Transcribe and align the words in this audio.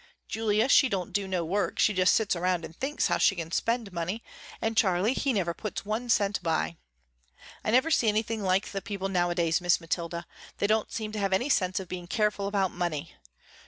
Julia 0.27 0.67
she 0.67 0.89
don't 0.89 1.13
do 1.13 1.27
no 1.27 1.45
work, 1.45 1.77
she 1.77 1.93
just 1.93 2.15
sits 2.15 2.35
around 2.35 2.65
and 2.65 2.75
thinks 2.75 3.05
how 3.05 3.19
she 3.19 3.35
can 3.35 3.51
spend 3.51 3.85
the 3.85 3.91
money, 3.93 4.23
and 4.59 4.75
Charley 4.75 5.13
he 5.13 5.31
never 5.31 5.53
puts 5.53 5.85
one 5.85 6.09
cent 6.09 6.41
by. 6.41 6.77
I 7.63 7.69
never 7.69 7.91
see 7.91 8.07
anything 8.09 8.41
like 8.41 8.71
the 8.71 8.81
people 8.81 9.09
nowadays 9.09 9.61
Miss 9.61 9.79
Mathilda, 9.79 10.25
they 10.57 10.65
don't 10.65 10.91
seem 10.91 11.11
to 11.11 11.19
have 11.19 11.33
any 11.33 11.49
sense 11.49 11.79
of 11.79 11.87
being 11.87 12.07
careful 12.07 12.47
about 12.47 12.71
money. 12.71 13.13